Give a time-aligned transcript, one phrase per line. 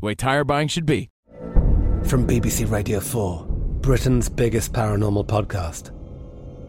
[0.00, 1.10] the way tire buying should be.
[2.04, 3.46] From BBC Radio 4,
[3.80, 5.92] Britain's biggest paranormal podcast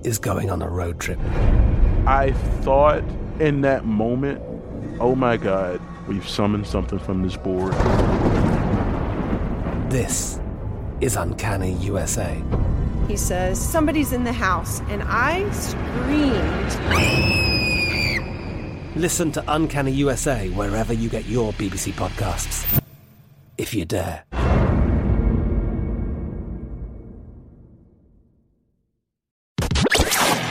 [0.06, 1.20] is going on a road trip.
[2.06, 3.04] I thought
[3.40, 4.42] in that moment,
[5.00, 7.74] oh my God, we've summoned something from this board.
[9.90, 10.40] This
[11.00, 12.42] is Uncanny USA.
[13.08, 16.72] He says, Somebody's in the house, and I screamed.
[18.96, 22.81] Listen to Uncanny USA wherever you get your BBC podcasts,
[23.58, 24.24] if you dare.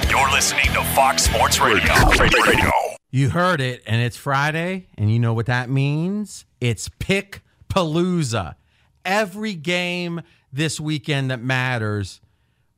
[0.08, 1.92] You're listening to Fox Sports Radio.
[2.18, 2.70] Radio.
[3.10, 6.44] You heard it, and it's Friday, and you know what that means?
[6.60, 8.54] It's Pick Palooza.
[9.04, 10.22] Every game
[10.52, 12.20] this weekend that matters,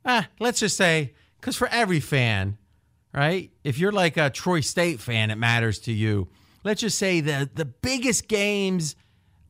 [0.05, 2.57] eh, let's just say, because for every fan,
[3.13, 3.51] right?
[3.65, 6.29] If you're like a Troy State fan, it matters to you.
[6.65, 8.95] Let's just say the the biggest games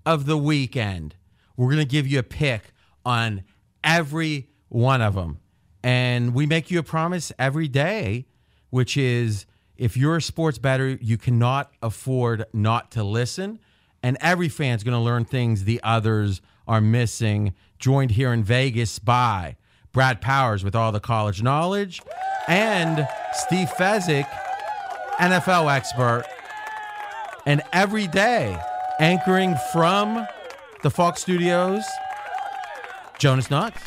[0.05, 1.17] of the weekend,
[1.57, 2.73] we're gonna give you a pick
[3.05, 3.45] on
[3.85, 5.39] every one of them,
[5.83, 8.27] and we make you a promise every day,
[8.71, 9.47] which is
[9.77, 13.59] if you're a sports bettor, you cannot afford not to listen.
[14.03, 17.55] And every fan's going to learn things the others are missing.
[17.79, 19.57] Joined here in Vegas by
[19.93, 22.01] Brad Powers with all the college knowledge
[22.49, 24.29] and Steve Fezzik,
[25.19, 26.25] NFL expert.
[27.45, 28.57] And every day,
[29.01, 30.27] anchoring from
[30.83, 31.85] the Fox studios,
[33.19, 33.83] Jonas Knox.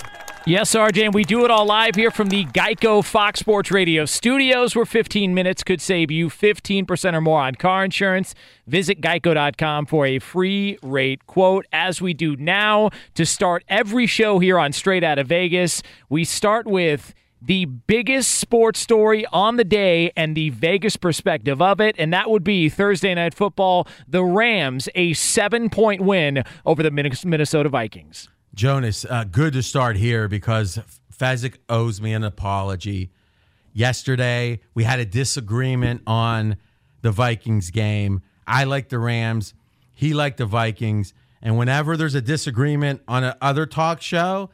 [0.47, 4.05] Yes, RJ, and we do it all live here from the Geico Fox Sports Radio
[4.05, 8.35] studios, where 15 minutes could save you 15% or more on car insurance.
[8.67, 14.37] Visit geico.com for a free rate quote, as we do now to start every show
[14.37, 15.81] here on Straight Out of Vegas.
[16.09, 17.15] We start with
[17.45, 22.29] the biggest sports story on the day and the Vegas perspective of it, and that
[22.29, 23.87] would be Thursday Night Football.
[24.07, 28.29] The Rams, a seven point win over the Minnesota Vikings.
[28.55, 30.79] Jonas, uh, good to start here because
[31.15, 33.11] Fezzik owes me an apology.
[33.73, 36.57] Yesterday, we had a disagreement on
[37.01, 38.21] the Vikings game.
[38.47, 39.53] I like the Rams,
[39.93, 41.13] he liked the Vikings.
[41.41, 44.49] And whenever there's a disagreement on another talk show,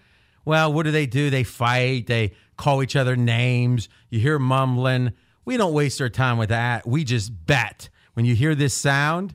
[0.45, 1.29] well, what do they do?
[1.29, 5.13] They fight, they call each other names, you hear mumbling.
[5.45, 6.87] We don't waste our time with that.
[6.87, 7.89] We just bet.
[8.13, 9.33] When you hear this sound,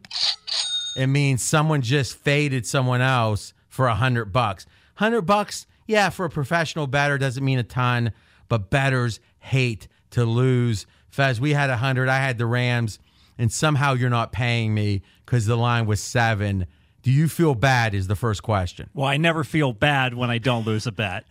[0.96, 4.66] it means someone just faded someone else for a hundred bucks.
[4.96, 8.12] Hundred bucks, yeah, for a professional bettor doesn't mean a ton,
[8.48, 10.86] but bettors hate to lose.
[11.08, 12.08] Fez, we had a hundred.
[12.08, 12.98] I had the Rams,
[13.38, 16.66] and somehow you're not paying me because the line was seven.
[17.06, 17.94] Do you feel bad?
[17.94, 18.90] Is the first question.
[18.92, 21.24] Well, I never feel bad when I don't lose a bet.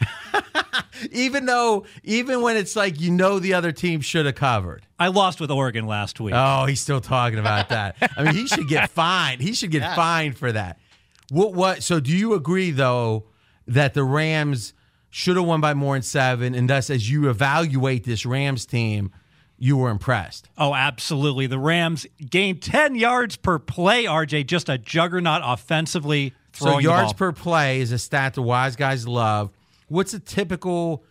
[1.12, 4.88] even though, even when it's like you know the other team should have covered.
[4.98, 6.33] I lost with Oregon last week.
[6.33, 7.98] Oh, he's still talking about that.
[8.16, 9.42] I mean, he should get fined.
[9.42, 9.95] He should get yeah.
[9.95, 10.80] fined for that.
[11.30, 11.54] What?
[11.54, 11.83] What?
[11.83, 13.25] So, do you agree though
[13.68, 14.74] that the Rams
[15.10, 19.12] should have won by more than seven, and thus, as you evaluate this Rams team,
[19.57, 20.50] you were impressed?
[20.57, 21.48] Oh, absolutely.
[21.48, 24.06] The Rams gained ten yards per play.
[24.06, 26.34] RJ, just a juggernaut offensively.
[26.54, 26.75] Throwing.
[26.75, 29.52] So, yards per play is a stat the wise guys love.
[29.88, 31.04] What's a typical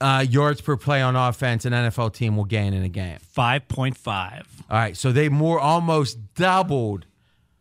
[0.00, 3.18] uh, yards per play on offense an NFL team will gain in a game?
[3.20, 4.46] Five point five.
[4.70, 7.06] All right, so they more almost doubled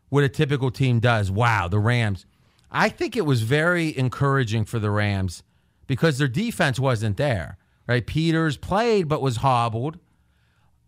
[0.10, 1.30] what a typical team does.
[1.30, 2.26] Wow, the Rams.
[2.72, 5.44] I think it was very encouraging for the Rams
[5.88, 7.58] because their defense wasn't there.
[7.88, 8.06] Right?
[8.06, 9.98] Peters played but was hobbled.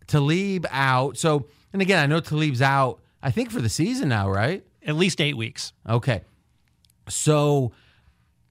[0.10, 1.18] Talib out.
[1.18, 3.00] So, and again, I know Talib's out.
[3.24, 4.64] I think for the season now, right?
[4.86, 5.72] At least eight weeks.
[5.88, 6.22] Okay.
[7.08, 7.72] So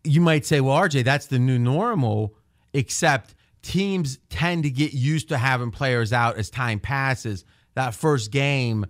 [0.04, 2.34] you might say, well, RJ, that's the new normal,
[2.72, 7.44] except teams tend to get used to having players out as time passes.
[7.74, 8.86] That first game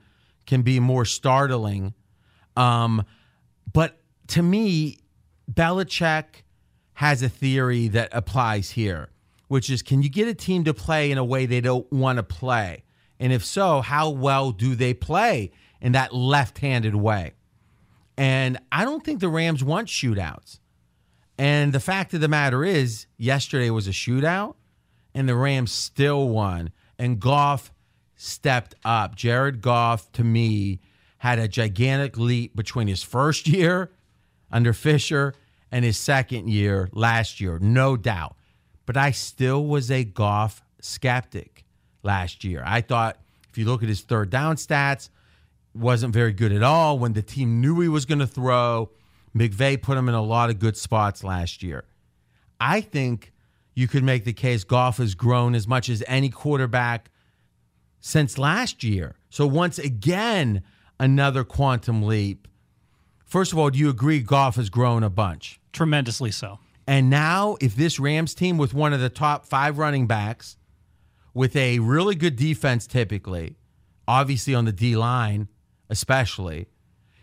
[0.46, 1.94] can be more startling.
[2.56, 3.04] Um,
[3.72, 3.98] but
[4.28, 4.98] to me,
[5.50, 6.24] Belichick
[6.94, 9.10] has a theory that applies here,
[9.48, 12.18] which is can you get a team to play in a way they don't want
[12.18, 12.84] to play?
[13.18, 15.50] And if so, how well do they play
[15.80, 17.34] in that left handed way?
[18.16, 20.58] And I don't think the Rams want shootouts.
[21.36, 24.56] And the fact of the matter is, yesterday was a shootout,
[25.14, 26.70] and the Rams still won.
[26.98, 27.72] And Goff
[28.16, 29.14] stepped up.
[29.14, 30.80] Jared Goff, to me,
[31.18, 33.92] had a gigantic leap between his first year
[34.50, 35.34] under Fisher
[35.70, 38.36] and his second year last year, no doubt.
[38.88, 41.66] But I still was a Goff skeptic
[42.02, 42.62] last year.
[42.64, 43.18] I thought
[43.50, 45.10] if you look at his third down stats,
[45.74, 46.98] wasn't very good at all.
[46.98, 48.88] When the team knew he was going to throw,
[49.36, 51.84] McVay put him in a lot of good spots last year.
[52.58, 53.34] I think
[53.74, 57.10] you could make the case Goff has grown as much as any quarterback
[58.00, 59.16] since last year.
[59.28, 60.62] So once again,
[60.98, 62.48] another quantum leap.
[63.26, 65.60] First of all, do you agree Goff has grown a bunch?
[65.74, 66.58] Tremendously so.
[66.88, 70.56] And now, if this Rams team with one of the top five running backs,
[71.34, 73.58] with a really good defense typically,
[74.08, 75.48] obviously on the D line,
[75.90, 76.66] especially,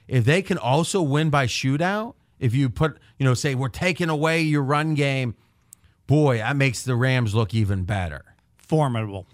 [0.08, 4.08] if they can also win by shootout, if you put, you know, say we're taking
[4.08, 5.34] away your run game,
[6.06, 8.24] boy, that makes the Rams look even better.
[8.58, 9.26] Formidable.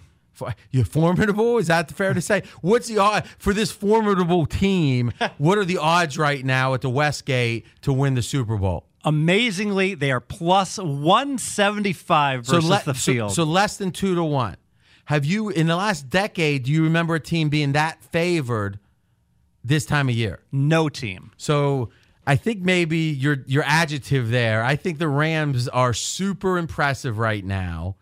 [0.72, 1.58] You're formidable.
[1.58, 2.44] Is that fair to say?
[2.62, 5.12] What's the odd for this formidable team?
[5.38, 8.88] What are the odds right now at the Westgate to win the Super Bowl?
[9.04, 13.32] Amazingly, they are plus 175 versus le- the field.
[13.32, 14.58] So, so less than two to one.
[15.06, 18.80] Have you, in the last decade, do you remember a team being that favored
[19.64, 20.40] this time of year?
[20.52, 21.32] no team.
[21.38, 21.90] So
[22.26, 24.64] I think maybe your your adjective there.
[24.64, 27.96] I think the Rams are super impressive right now.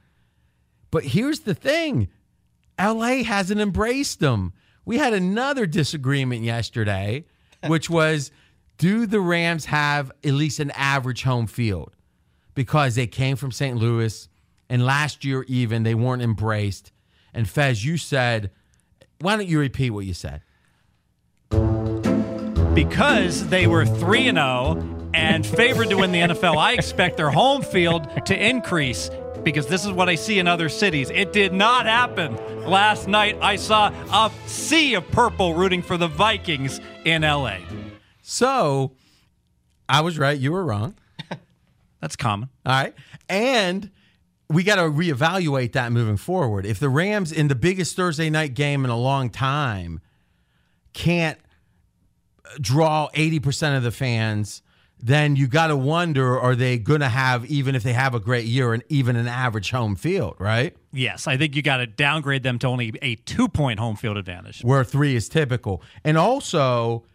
[0.92, 2.10] But here's the thing.
[2.80, 4.54] LA hasn't embraced them.
[4.86, 7.26] We had another disagreement yesterday,
[7.68, 8.32] which was
[8.80, 11.96] do the Rams have at least an average home field?
[12.56, 13.78] Because they came from St.
[13.78, 14.28] Louis
[14.70, 16.92] and last year even they weren't embraced.
[17.34, 18.50] And Fez, you said,
[19.20, 20.42] why don't you repeat what you said?
[22.74, 27.30] Because they were 3 and 0 and favored to win the NFL, I expect their
[27.30, 29.10] home field to increase
[29.44, 31.10] because this is what I see in other cities.
[31.10, 32.38] It did not happen.
[32.66, 37.58] Last night I saw a sea of purple rooting for the Vikings in LA.
[38.30, 38.92] So
[39.90, 40.94] I was right, you were wrong.
[42.00, 42.50] That's common.
[42.64, 42.94] All right.
[43.28, 43.90] And
[44.50, 46.68] we got to reevaluate that moving forward.
[46.68, 50.00] If the Rams in the biggest Thursday night game in a long time
[50.94, 51.40] can't
[52.62, 54.62] draw 80% of the fans,
[55.00, 58.20] then you got to wonder are they going to have, even if they have a
[58.20, 60.78] great year, and even an average home field, right?
[60.94, 64.18] Yes, I think you got to downgrade them to only a two point home field
[64.18, 64.62] advantage.
[64.64, 65.82] Where three is typical.
[66.04, 67.06] And also,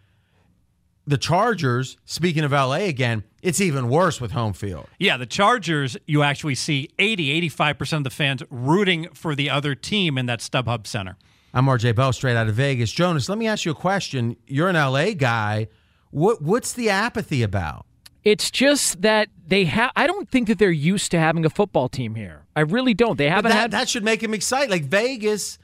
[1.07, 4.87] the Chargers, speaking of LA again, it's even worse with home field.
[4.99, 9.75] Yeah, the Chargers, you actually see 80, 85% of the fans rooting for the other
[9.75, 11.17] team in that StubHub Center.
[11.53, 12.91] I'm RJ Bell, straight out of Vegas.
[12.91, 14.37] Jonas, let me ask you a question.
[14.47, 15.69] You're an LA guy.
[16.11, 17.87] What what's the apathy about?
[18.25, 19.93] It's just that they have.
[19.95, 22.47] I don't think that they're used to having a football team here.
[22.57, 23.19] I really don't.
[23.19, 23.71] They haven't that, had.
[23.73, 24.71] that should make him excited.
[24.71, 25.59] Like Vegas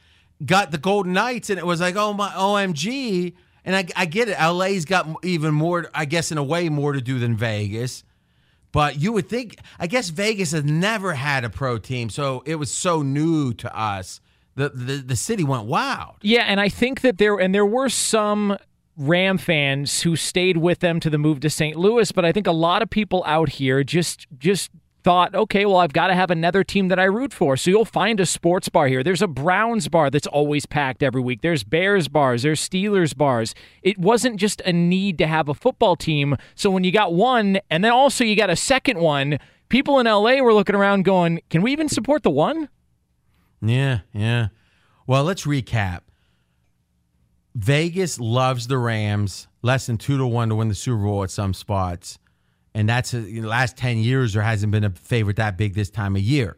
[0.45, 3.35] got the Golden Knights, and it was like, oh my, OMG.
[3.65, 4.39] And I, I get it.
[4.41, 8.05] LA's got even more, I guess, in a way, more to do than Vegas.
[8.73, 12.55] But you would think, I guess Vegas has never had a pro team, so it
[12.55, 14.21] was so new to us.
[14.55, 16.17] The the, the city went wild.
[16.23, 18.57] Yeah, and I think that there and there were some
[18.97, 21.77] Ram fans who stayed with them to the move to St.
[21.77, 24.71] Louis, but I think a lot of people out here just just
[25.03, 27.57] thought, okay, well, I've got to have another team that I root for.
[27.57, 29.03] So you'll find a sports bar here.
[29.03, 31.41] There's a Browns bar that's always packed every week.
[31.43, 33.55] There's Bears bars, there's Steelers bars.
[33.83, 36.37] It wasn't just a need to have a football team.
[36.55, 39.39] So when you got one and then also you got a second one,
[39.69, 42.69] people in LA were looking around going, can we even support the one?
[43.63, 44.49] Yeah, yeah.
[45.07, 46.01] Well, let's recap.
[47.55, 51.31] Vegas loves the Rams, less than two to one to win the Super Bowl at
[51.31, 52.20] some spots,
[52.75, 55.91] and that's in the last ten years there hasn't been a favorite that big this
[55.91, 56.57] time of year.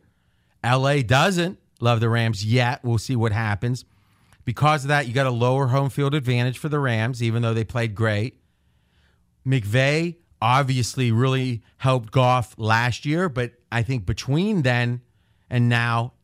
[0.64, 2.84] LA doesn't love the Rams yet.
[2.84, 3.84] We'll see what happens.
[4.44, 7.54] Because of that, you got a lower home field advantage for the Rams, even though
[7.54, 8.40] they played great.
[9.46, 15.00] McVay obviously really helped Goff last year, but I think between then
[15.48, 16.14] and now,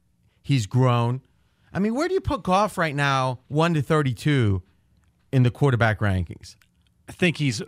[0.43, 1.21] he's grown.
[1.73, 4.63] I mean, where do you put Goff right now, 1 to 32
[5.33, 6.57] in the quarterback rankings?
[7.09, 7.63] I think he's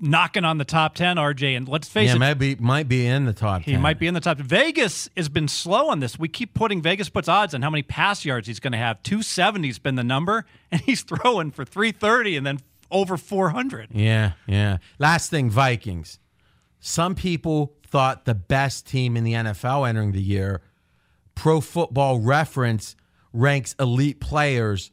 [0.00, 1.56] knocking on the top 10, RJ.
[1.56, 3.80] And let's face yeah, it, might be, might be in the top he 10.
[3.80, 4.38] might be in the top.
[4.38, 6.18] Vegas has been slow on this.
[6.18, 9.02] We keep putting Vegas puts odds on how many pass yards he's going to have.
[9.02, 13.88] 270's been the number, and he's throwing for 330 and then over 400.
[13.92, 14.78] Yeah, yeah.
[14.98, 16.18] Last thing, Vikings.
[16.80, 20.62] Some people thought the best team in the NFL entering the year.
[21.34, 22.96] Pro Football Reference
[23.32, 24.90] ranks elite players.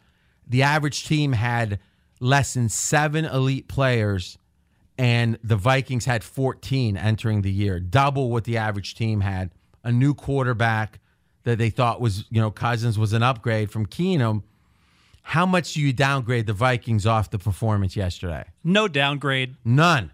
[0.48, 1.80] The average team had
[2.20, 4.38] less than seven elite players,
[4.98, 9.52] and the Vikings had 14 entering the year, double what the average team had.
[9.84, 11.00] A new quarterback
[11.44, 14.44] that they thought was, you know, Cousins was an upgrade from Keenum.
[15.22, 18.46] How much do you downgrade the Vikings off the performance yesterday?
[18.64, 19.56] No downgrade.
[19.64, 20.12] None.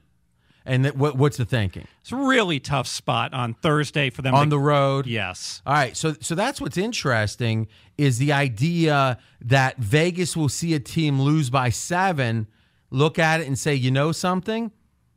[0.65, 1.87] And th- what, what's the thinking?
[2.01, 5.05] It's a really tough spot on Thursday for them On to- the road?
[5.07, 5.61] Yes.
[5.65, 10.79] All right, so so that's what's interesting is the idea that Vegas will see a
[10.79, 12.47] team lose by seven,
[12.93, 14.71] look at it and say, you know something,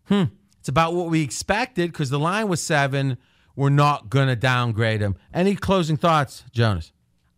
[0.04, 0.24] hmm,
[0.58, 3.18] it's about what we expected because the line was seven.
[3.54, 5.14] We're not going to downgrade him.
[5.32, 6.92] Any closing thoughts, Jonas?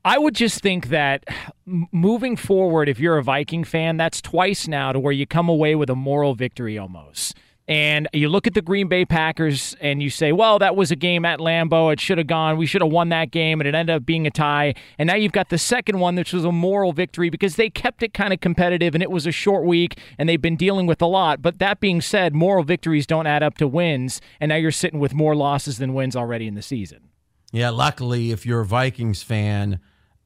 [0.04, 1.24] I would just think that
[1.66, 5.74] moving forward, if you're a Viking fan, that's twice now to where you come away
[5.74, 7.36] with a moral victory almost.
[7.68, 10.96] And you look at the Green Bay Packers and you say, well, that was a
[10.96, 11.92] game at Lambeau.
[11.92, 12.56] It should have gone.
[12.56, 14.74] We should have won that game, and it ended up being a tie.
[14.98, 18.02] And now you've got the second one, which was a moral victory because they kept
[18.02, 21.02] it kind of competitive and it was a short week and they've been dealing with
[21.02, 21.42] a lot.
[21.42, 24.20] But that being said, moral victories don't add up to wins.
[24.40, 27.10] And now you're sitting with more losses than wins already in the season.
[27.52, 29.80] Yeah, luckily, if you're a Vikings fan,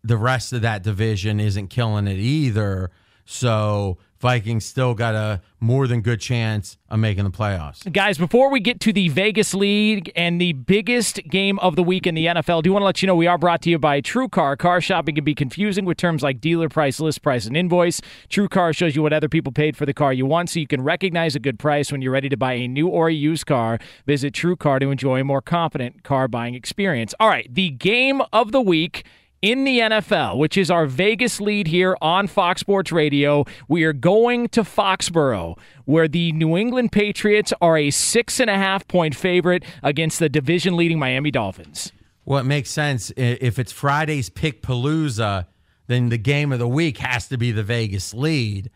[0.04, 2.90] the rest of that division isn't killing it either.
[3.24, 7.90] So Vikings still got a more than good chance of making the playoffs.
[7.92, 12.06] Guys, before we get to the Vegas League and the biggest game of the week
[12.06, 14.00] in the NFL, do want to let you know we are brought to you by
[14.00, 14.56] True Car.
[14.56, 18.00] Car shopping can be confusing with terms like dealer price, list price, and invoice.
[18.28, 20.68] True Car shows you what other people paid for the car you want so you
[20.68, 23.46] can recognize a good price when you're ready to buy a new or a used
[23.46, 23.80] car.
[24.06, 27.12] Visit True Car to enjoy a more confident car buying experience.
[27.18, 29.04] All right, the game of the week
[29.42, 33.44] in the NFL, which is our Vegas lead here on Fox Sports Radio.
[33.66, 38.56] We are going to Foxborough, where the New England Patriots are a six and a
[38.56, 41.92] half point favorite against the division leading Miami Dolphins.
[42.24, 43.12] Well, it makes sense.
[43.16, 45.46] If it's Friday's Pick Palooza,
[45.88, 48.70] then the game of the week has to be the Vegas lead.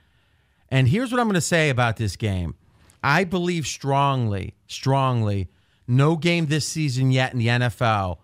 [0.68, 2.56] And here's what I'm going to say about this game
[3.04, 5.48] I believe strongly, strongly,
[5.86, 8.18] no game this season yet in the NFL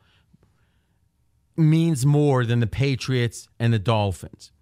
[1.57, 4.53] means more than the Patriots and the Dolphins.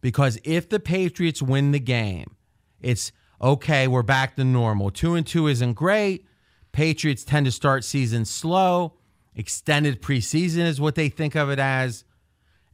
[0.00, 2.36] Because if the Patriots win the game,
[2.80, 4.90] it's okay, we're back to normal.
[4.90, 6.26] Two and two isn't great.
[6.72, 8.94] Patriots tend to start season slow.
[9.34, 12.04] Extended preseason is what they think of it as.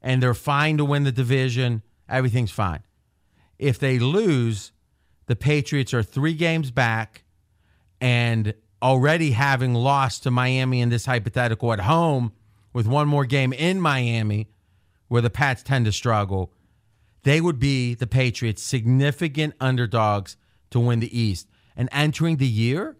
[0.02, 1.82] And they're fine to win the division.
[2.08, 2.82] Everything's fine.
[3.58, 4.72] If they lose,
[5.26, 7.24] the Patriots are three games back
[8.00, 12.32] and already having lost to Miami in this hypothetical at home
[12.72, 14.48] with one more game in Miami
[15.08, 16.52] where the Pats tend to struggle,
[17.22, 20.36] they would be the Patriots significant underdogs
[20.70, 21.48] to win the East.
[21.76, 22.96] And entering the year,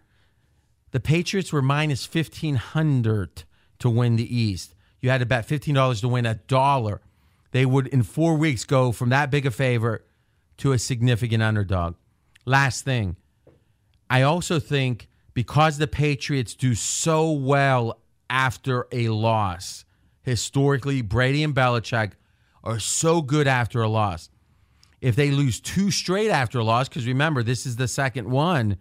[0.90, 3.44] the Patriots were minus 1500
[3.78, 4.74] to win the East.
[5.00, 7.00] You had to bet $15 to win a dollar.
[7.52, 10.04] They would in 4 weeks go from that big a favorite
[10.58, 11.94] to a significant underdog.
[12.44, 13.16] Last thing,
[14.08, 18.00] I also think because the Patriots do so well
[18.30, 19.84] after a loss,
[20.22, 22.12] historically, Brady and Belichick
[22.64, 24.30] are so good after a loss.
[25.00, 28.76] If they lose two straight after a loss, because remember, this is the second one,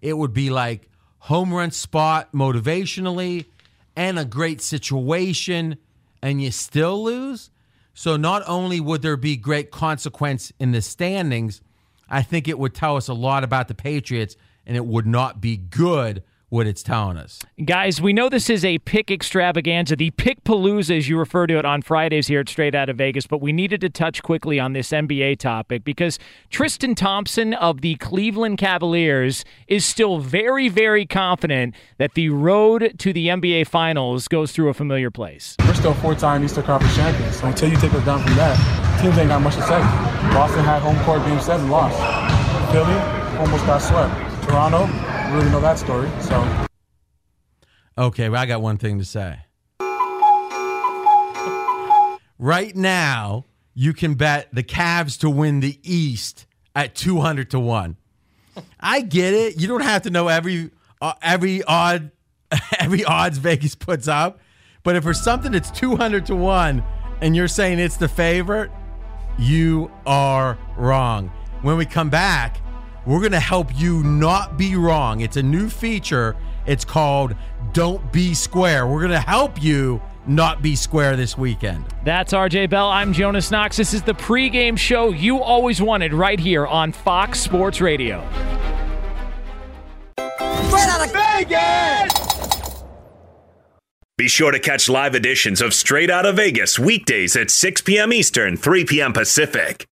[0.00, 3.46] it would be like home run spot motivationally
[3.94, 5.76] and a great situation,
[6.22, 7.50] and you still lose.
[7.92, 11.60] So not only would there be great consequence in the standings,
[12.08, 15.40] I think it would tell us a lot about the Patriots, and it would not
[15.40, 17.40] be good what it's telling us.
[17.64, 21.58] Guys, we know this is a pick extravaganza, the pick palooza, as you refer to
[21.58, 24.58] it on Fridays here at Straight Out of Vegas, but we needed to touch quickly
[24.58, 26.18] on this NBA topic because
[26.50, 33.12] Tristan Thompson of the Cleveland Cavaliers is still very, very confident that the road to
[33.12, 35.54] the NBA Finals goes through a familiar place.
[35.60, 37.36] We're still four-time Eastern Conference champions.
[37.36, 39.80] So until you take us down from that, teams ain't got much to say.
[40.32, 41.96] Boston had home court game seven, lost.
[42.72, 42.96] Philly
[43.38, 44.14] almost got swept.
[44.48, 46.10] Toronto, we really know that story.
[46.20, 46.66] So
[47.98, 49.40] Okay, well, I got one thing to say.
[52.38, 57.96] Right now, you can bet the Cavs to win the East at 200 to 1.
[58.78, 59.60] I get it.
[59.60, 60.70] You don't have to know every
[61.00, 62.12] uh, every odd
[62.78, 64.38] every odds Vegas puts up.
[64.84, 66.84] But if for something that's 200 to 1
[67.20, 68.70] and you're saying it's the favorite,
[69.38, 71.32] you are wrong.
[71.62, 72.60] When we come back,
[73.08, 75.22] we're going to help you not be wrong.
[75.22, 76.36] It's a new feature.
[76.66, 77.34] It's called
[77.72, 78.86] Don't Be Square.
[78.86, 81.86] We're going to help you not be square this weekend.
[82.04, 82.90] That's RJ Bell.
[82.90, 83.78] I'm Jonas Knox.
[83.78, 88.18] This is the pregame show you always wanted right here on Fox Sports Radio.
[90.18, 92.82] Straight out of Vegas!
[94.18, 98.12] Be sure to catch live editions of Straight Out of Vegas weekdays at 6 p.m.
[98.12, 99.14] Eastern, 3 p.m.
[99.14, 99.86] Pacific.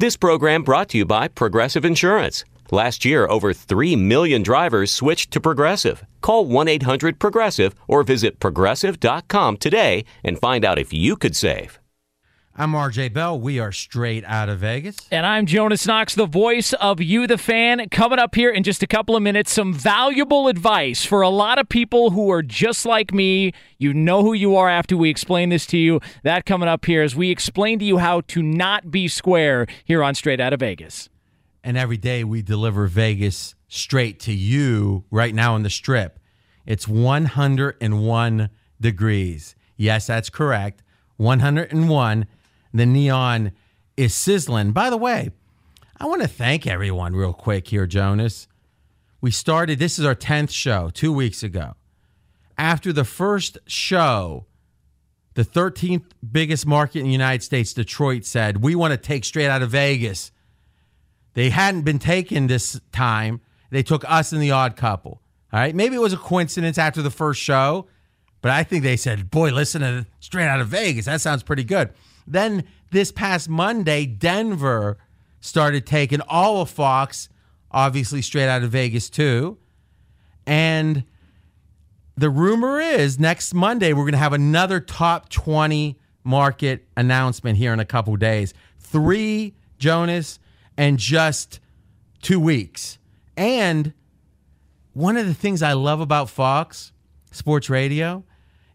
[0.00, 2.44] This program brought to you by Progressive Insurance.
[2.70, 6.04] Last year, over 3 million drivers switched to Progressive.
[6.20, 11.80] Call 1 800 Progressive or visit progressive.com today and find out if you could save.
[12.60, 13.38] I'm RJ Bell.
[13.38, 14.96] We are straight out of Vegas.
[15.12, 17.88] And I'm Jonas Knox, the voice of You, the fan.
[17.88, 21.60] Coming up here in just a couple of minutes, some valuable advice for a lot
[21.60, 23.52] of people who are just like me.
[23.78, 26.00] You know who you are after we explain this to you.
[26.24, 30.02] That coming up here as we explain to you how to not be square here
[30.02, 31.08] on Straight Out of Vegas.
[31.62, 36.18] And every day we deliver Vegas straight to you right now on the strip.
[36.66, 38.50] It's 101
[38.80, 39.54] degrees.
[39.76, 40.82] Yes, that's correct.
[41.18, 42.26] 101
[42.72, 43.52] the neon
[43.96, 44.72] is sizzling.
[44.72, 45.30] By the way,
[45.98, 48.46] I want to thank everyone real quick here, Jonas.
[49.20, 51.74] We started, this is our 10th show two weeks ago.
[52.56, 54.46] After the first show,
[55.34, 59.46] the 13th biggest market in the United States, Detroit, said, We want to take straight
[59.46, 60.32] out of Vegas.
[61.34, 63.40] They hadn't been taken this time.
[63.70, 65.20] They took us and the odd couple.
[65.52, 65.74] All right.
[65.74, 67.86] Maybe it was a coincidence after the first show,
[68.42, 71.06] but I think they said, Boy, listen to straight out of Vegas.
[71.06, 71.90] That sounds pretty good.
[72.30, 74.98] Then this past Monday, Denver
[75.40, 77.28] started taking all of Fox,
[77.70, 79.58] obviously straight out of Vegas too.
[80.46, 81.04] And
[82.16, 87.72] the rumor is next Monday we're going to have another top 20 market announcement here
[87.72, 88.52] in a couple days.
[88.80, 90.38] 3 Jonas
[90.76, 91.60] and just
[92.22, 92.98] 2 weeks.
[93.36, 93.92] And
[94.92, 96.92] one of the things I love about Fox
[97.30, 98.24] Sports Radio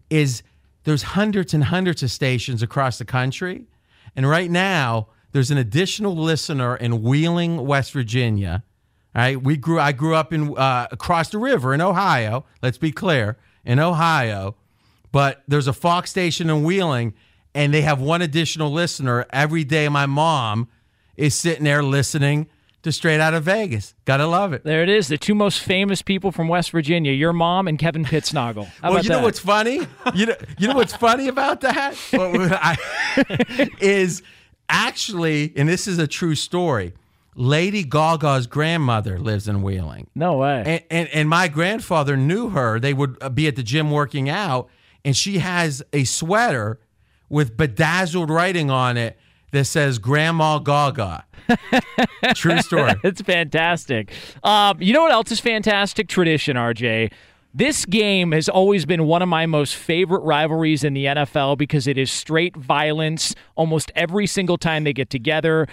[0.09, 0.43] is
[0.83, 3.65] there's hundreds and hundreds of stations across the country.
[4.15, 8.63] And right now, there's an additional listener in Wheeling, West Virginia.
[9.15, 9.79] All right, we grew.
[9.79, 12.45] I grew up in uh, across the river in Ohio.
[12.61, 14.55] Let's be clear, in Ohio.
[15.11, 17.13] But there's a Fox station in Wheeling,
[17.53, 19.87] and they have one additional listener every day.
[19.89, 20.67] My mom
[21.15, 22.47] is sitting there listening
[22.83, 23.95] to Straight Out of Vegas.
[24.05, 24.63] Gotta love it.
[24.63, 25.07] There it is.
[25.07, 28.69] The two most famous people from West Virginia: your mom and Kevin Pittsnogle.
[28.81, 29.23] well, you know that?
[29.23, 29.81] what's funny?
[30.13, 31.97] You know, you know what's funny about that
[33.79, 34.21] is
[34.69, 36.93] actually, and this is a true story.
[37.35, 40.07] Lady Gaga's grandmother lives in Wheeling.
[40.13, 40.63] No way.
[40.65, 42.79] And, and, and my grandfather knew her.
[42.79, 44.69] They would uh, be at the gym working out,
[45.03, 46.79] and she has a sweater
[47.29, 49.17] with bedazzled writing on it
[49.53, 51.25] that says Grandma Gaga.
[52.35, 52.93] True story.
[53.03, 54.11] it's fantastic.
[54.43, 56.07] Um, you know what else is fantastic?
[56.09, 57.11] Tradition, RJ.
[57.53, 61.85] This game has always been one of my most favorite rivalries in the NFL because
[61.85, 65.67] it is straight violence almost every single time they get together.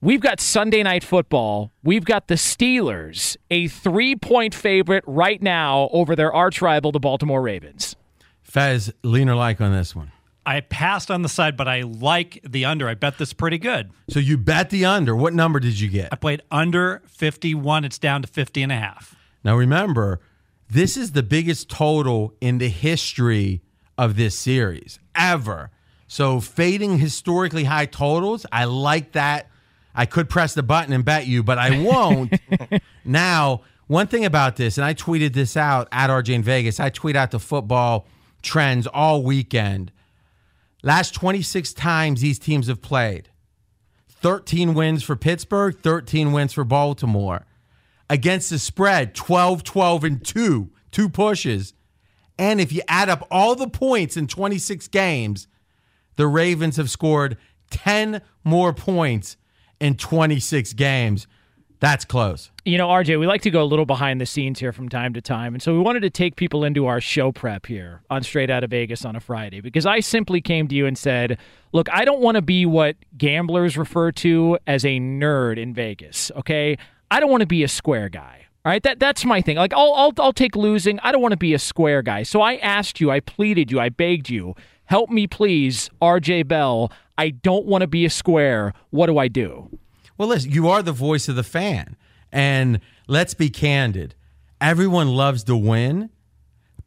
[0.00, 1.70] We've got Sunday night football.
[1.84, 7.00] We've got the Steelers, a three point favorite right now over their arch rival, the
[7.00, 7.94] Baltimore Ravens.
[8.42, 10.10] Fez, lean or like on this one?
[10.46, 12.88] I passed on the side, but I like the under.
[12.88, 13.90] I bet this pretty good.
[14.10, 15.16] So you bet the under.
[15.16, 16.10] What number did you get?
[16.12, 17.84] I played under 51.
[17.84, 19.14] It's down to 50 and a half.
[19.42, 20.20] Now remember,
[20.68, 23.62] this is the biggest total in the history
[23.96, 25.70] of this series ever.
[26.06, 29.48] So fading historically high totals, I like that.
[29.94, 32.34] I could press the button and bet you, but I won't.
[33.04, 36.80] now, one thing about this, and I tweeted this out at RJ in Vegas.
[36.80, 38.06] I tweet out the football
[38.42, 39.92] trends all weekend.
[40.84, 43.30] Last 26 times these teams have played
[44.08, 47.46] 13 wins for Pittsburgh, 13 wins for Baltimore.
[48.10, 51.72] Against the spread, 12, 12, and 2, two pushes.
[52.38, 55.48] And if you add up all the points in 26 games,
[56.16, 57.38] the Ravens have scored
[57.70, 59.38] 10 more points
[59.80, 61.26] in 26 games.
[61.80, 62.50] That's close.
[62.64, 65.12] You know, RJ, we like to go a little behind the scenes here from time
[65.14, 65.54] to time.
[65.54, 68.64] And so we wanted to take people into our show prep here on Straight Out
[68.64, 71.38] of Vegas on a Friday because I simply came to you and said,
[71.72, 76.30] look, I don't want to be what gamblers refer to as a nerd in Vegas,
[76.36, 76.78] okay?
[77.10, 78.46] I don't want to be a square guy.
[78.64, 79.58] All right, that that's my thing.
[79.58, 80.98] Like I'll I'll I'll take losing.
[81.00, 82.22] I don't want to be a square guy.
[82.22, 84.54] So I asked you, I pleaded you, I begged you,
[84.86, 86.90] help me please, RJ Bell.
[87.18, 88.72] I don't want to be a square.
[88.88, 89.78] What do I do?
[90.16, 91.96] Well, listen, you are the voice of the fan.
[92.32, 94.14] And let's be candid.
[94.60, 96.10] everyone loves to win,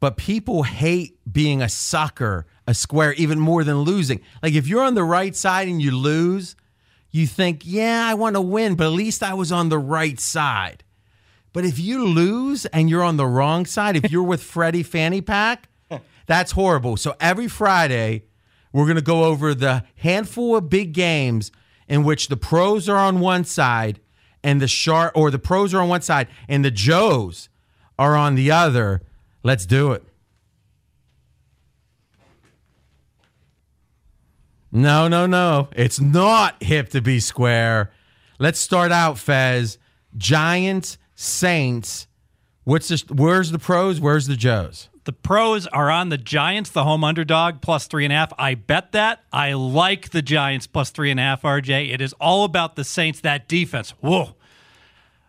[0.00, 4.20] but people hate being a sucker, a square, even more than losing.
[4.42, 6.56] Like if you're on the right side and you lose,
[7.10, 10.18] you think, yeah, I want to win, but at least I was on the right
[10.20, 10.84] side.
[11.52, 15.20] But if you lose and you're on the wrong side, if you're with Freddie Fanny
[15.22, 15.68] Pack,
[16.26, 16.96] that's horrible.
[16.96, 18.24] So every Friday,
[18.72, 21.50] we're going to go over the handful of big games
[21.88, 24.00] in which the pros are on one side
[24.42, 27.48] and the sharp or the pros are on one side and the Joes
[27.98, 29.02] are on the other.
[29.42, 30.04] Let's do it.
[34.70, 35.68] No, no, no.
[35.74, 37.90] It's not hip to be square.
[38.38, 39.78] Let's start out, Fez.
[40.16, 42.06] Giants, Saints.
[42.64, 43.98] What's the where's the pros?
[43.98, 44.90] Where's the Joes?
[45.08, 48.30] The pros are on the Giants, the home underdog, plus three and a half.
[48.38, 49.24] I bet that.
[49.32, 51.94] I like the Giants plus three and a half, RJ.
[51.94, 53.94] It is all about the Saints, that defense.
[54.02, 54.34] Whoa.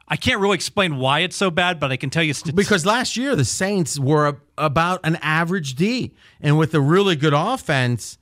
[0.05, 2.85] I can't really explain why it's so bad, but I can tell you st- because
[2.85, 6.11] last year the Saints were a, about an average D,
[6.41, 8.17] and with a really good offense,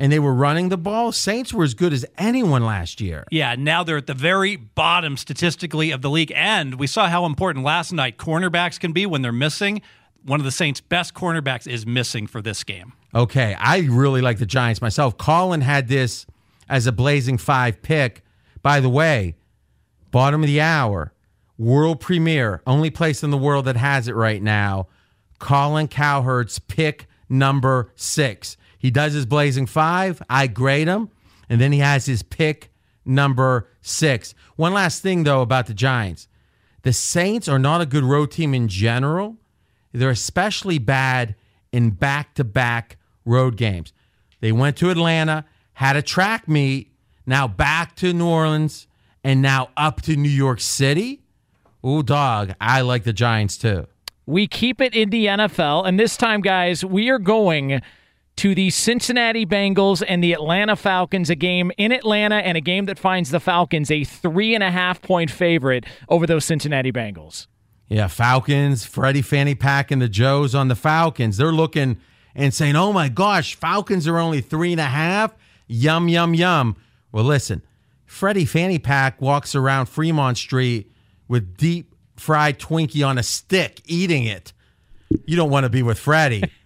[0.00, 1.12] and they were running the ball.
[1.12, 3.24] Saints were as good as anyone last year.
[3.30, 7.26] Yeah, now they're at the very bottom statistically of the league, and we saw how
[7.26, 9.82] important last night cornerbacks can be when they're missing.
[10.26, 12.92] One of the Saints' best cornerbacks is missing for this game.
[13.14, 15.16] Okay, I really like the Giants myself.
[15.16, 16.26] Colin had this
[16.68, 18.22] as a blazing five pick.
[18.60, 19.36] By the way,
[20.10, 21.12] bottom of the hour,
[21.56, 24.88] world premiere, only place in the world that has it right now.
[25.38, 28.56] Colin Cowherd's pick number six.
[28.78, 30.20] He does his blazing five.
[30.28, 31.10] I grade him.
[31.48, 32.72] And then he has his pick
[33.04, 34.34] number six.
[34.56, 36.28] One last thing, though, about the Giants
[36.82, 39.36] the Saints are not a good road team in general.
[39.96, 41.34] They're especially bad
[41.72, 43.92] in back to back road games.
[44.40, 46.92] They went to Atlanta, had a track meet,
[47.24, 48.86] now back to New Orleans,
[49.24, 51.22] and now up to New York City.
[51.84, 52.52] Ooh, dog.
[52.60, 53.86] I like the Giants too.
[54.26, 57.80] We keep it in the NFL, and this time, guys, we are going
[58.36, 62.84] to the Cincinnati Bengals and the Atlanta Falcons, a game in Atlanta and a game
[62.84, 67.46] that finds the Falcons a three and a half point favorite over those Cincinnati Bengals.
[67.88, 71.36] Yeah, Falcons, Freddie Fanny Pack, and the Joes on the Falcons.
[71.36, 72.00] They're looking
[72.34, 75.34] and saying, oh my gosh, Falcons are only three and a half.
[75.68, 76.76] Yum, yum, yum.
[77.12, 77.62] Well, listen,
[78.04, 80.92] Freddie Fanny Pack walks around Fremont Street
[81.28, 84.52] with deep fried Twinkie on a stick, eating it.
[85.24, 86.42] You don't want to be with Freddie.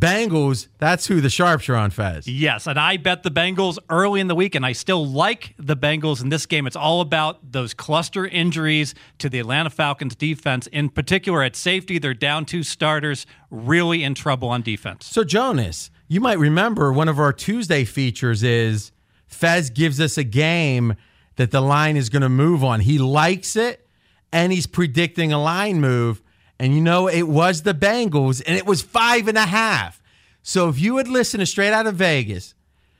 [0.00, 2.26] Bengals, that's who the sharps are on, Fez.
[2.26, 5.76] Yes, and I bet the Bengals early in the week, and I still like the
[5.76, 6.66] Bengals in this game.
[6.66, 10.66] It's all about those cluster injuries to the Atlanta Falcons defense.
[10.68, 15.04] In particular, at safety, they're down two starters, really in trouble on defense.
[15.06, 18.92] So, Jonas, you might remember one of our Tuesday features is
[19.26, 20.94] Fez gives us a game
[21.36, 22.80] that the line is going to move on.
[22.80, 23.86] He likes it,
[24.32, 26.22] and he's predicting a line move.
[26.60, 30.02] And you know, it was the Bengals, and it was five and a half.
[30.42, 32.54] So if you had listened to Straight Out of Vegas,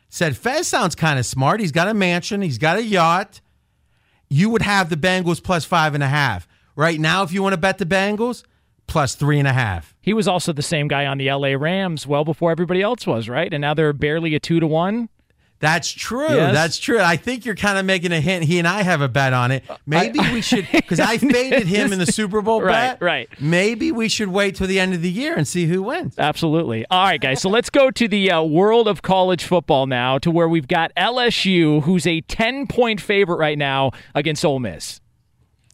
[0.09, 1.61] said Fez sounds kind of smart.
[1.61, 3.43] He's got a mansion, he's got a yacht.
[4.31, 6.49] You would have the Bengals plus five and a half.
[6.75, 8.45] Right now, if you want to bet the Bengals,
[8.87, 9.95] plus three and a half.
[10.01, 13.29] He was also the same guy on the LA Rams well before everybody else was,
[13.29, 13.53] right?
[13.53, 15.11] And now they're barely a two to one.
[15.61, 16.27] That's true.
[16.29, 16.55] Yes.
[16.55, 17.01] That's true.
[17.01, 18.45] I think you're kind of making a hint.
[18.45, 19.63] He and I have a bet on it.
[19.87, 23.03] Maybe I, we should, because I faded him in the Super Bowl right, bet.
[23.03, 23.29] Right.
[23.39, 26.19] Maybe we should wait till the end of the year and see who wins.
[26.19, 26.87] Absolutely.
[26.91, 27.43] All right, guys.
[27.43, 30.93] So let's go to the uh, world of college football now, to where we've got
[30.97, 35.01] LSU, who's a 10 point favorite right now against Ole Miss.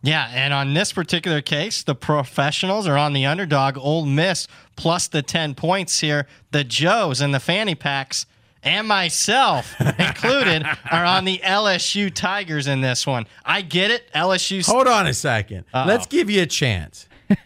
[0.03, 4.47] Yeah, and on this particular case, the professionals are on the underdog, Ole Miss,
[4.77, 6.27] plus the 10 points here.
[6.51, 8.27] The Joes and the fanny packs
[8.67, 13.27] and myself included are on the LSU Tigers in this one.
[13.45, 14.13] I get it.
[14.13, 14.67] LSU.
[14.67, 17.09] Hold on a 2nd Let's give you a chance.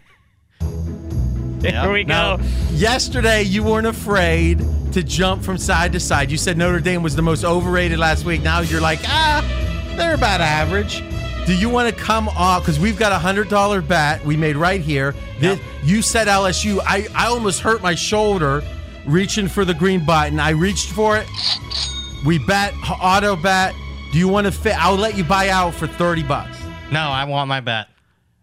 [1.60, 2.08] Here we go.
[2.08, 4.58] Now, yesterday, you weren't afraid
[4.92, 6.30] to jump from side to side.
[6.30, 8.42] You said Notre Dame was the most overrated last week.
[8.42, 9.44] Now you're like, ah,
[9.96, 11.04] they're about average.
[11.46, 12.62] Do you want to come off?
[12.62, 15.14] Because we've got a hundred dollar bet we made right here.
[15.38, 16.80] This, you said LSU.
[16.84, 18.62] I, I almost hurt my shoulder
[19.10, 20.40] reaching for the green button.
[20.40, 21.26] I reached for it.
[22.24, 23.74] We bet auto bet.
[24.12, 24.74] Do you want to fit?
[24.82, 26.58] I'll let you buy out for thirty bucks.
[26.90, 27.88] No, I want my bet.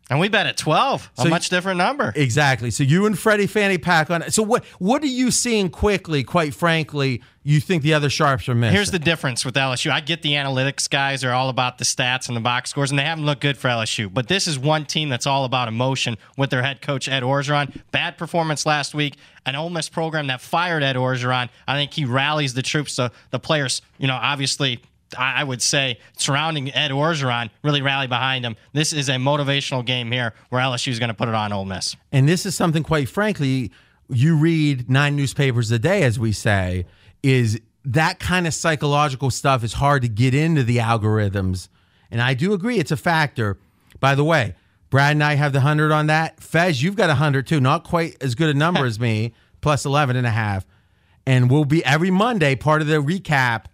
[0.10, 1.12] And we bet at twelve.
[1.16, 2.14] So a much different number.
[2.16, 2.72] Exactly.
[2.72, 4.30] So you and Freddie Fanny Pack on.
[4.32, 4.64] So what?
[4.80, 6.24] What are you seeing quickly?
[6.24, 8.74] Quite frankly, you think the other sharps are missing.
[8.74, 9.92] Here's the difference with LSU.
[9.92, 12.98] I get the analytics guys are all about the stats and the box scores, and
[12.98, 14.14] they haven't looked good for LSU.
[14.14, 17.78] But this is one team that's all about emotion with their head coach Ed Orgeron.
[17.92, 19.18] Bad performance last week.
[19.46, 21.50] An Ole Miss program that fired Ed Orgeron.
[21.68, 22.94] I think he rallies the troops.
[22.94, 24.82] So the players, you know, obviously
[25.18, 28.56] I would say surrounding Ed Orgeron really rally behind him.
[28.74, 31.66] This is a motivational game here where LSU is going to put it on Ole
[31.66, 31.96] Miss.
[32.12, 33.72] And this is something, quite frankly,
[34.10, 36.86] you read nine newspapers a day, as we say,
[37.24, 41.70] is that kind of psychological stuff is hard to get into the algorithms.
[42.12, 43.58] And I do agree it's a factor.
[44.00, 44.56] By the way,
[44.90, 46.42] Brad and I have the 100 on that.
[46.42, 47.60] Fez, you've got a 100 too.
[47.60, 50.66] Not quite as good a number as me, plus 11 and a half.
[51.26, 53.66] And we'll be every Monday, part of the recap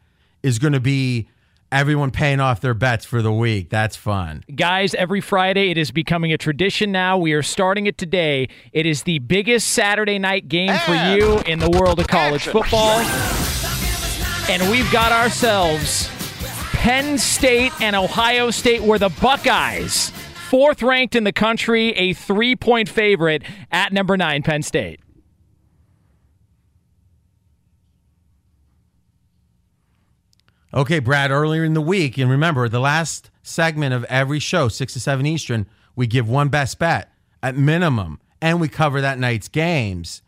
[0.44, 1.28] is going to be
[1.72, 3.70] everyone paying off their bets for the week.
[3.70, 4.44] That's fun.
[4.54, 7.18] Guys, every Friday it is becoming a tradition now.
[7.18, 8.50] We are starting it today.
[8.72, 13.00] It is the biggest Saturday night game for you in the world of college football.
[14.50, 16.10] And we've got ourselves
[16.74, 20.10] Penn State and Ohio State, where the Buckeyes,
[20.50, 25.00] fourth ranked in the country, a three point favorite at number nine, Penn State.
[30.76, 34.94] Okay, Brad, earlier in the week, and remember, the last segment of every show, 6
[34.94, 39.48] to 7 Eastern, we give one best bet at minimum, and we cover that night's
[39.48, 40.23] games.